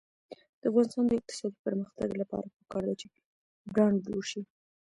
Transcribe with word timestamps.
د 0.61 0.63
افغانستان 0.69 1.03
د 1.07 1.11
اقتصادي 1.19 1.57
پرمختګ 1.65 2.09
لپاره 2.21 2.47
پکار 2.57 2.83
ده 2.87 2.95
چې 3.01 3.07
برانډ 3.71 3.97
جوړ 4.07 4.21
شي. 4.31 4.41